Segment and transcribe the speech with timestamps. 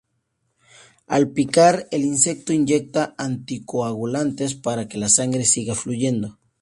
[1.05, 6.39] Al picar, el insecto inyecta anticoagulantes para que la sangre siga fluyendo.